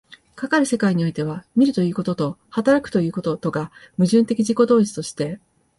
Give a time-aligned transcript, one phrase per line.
[0.35, 5.39] かかる世界においては、見るということと働くということとが矛盾的自己同一として、